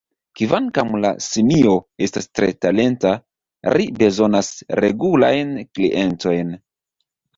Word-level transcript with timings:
Kvankam 0.39 0.93
la 1.01 1.09
simio 1.25 1.75
estas 2.07 2.27
tre 2.39 2.49
talenta, 2.67 3.11
ri 3.77 3.87
bezonas 4.01 4.51
regulajn 4.81 5.53
klientojn. 5.79 6.57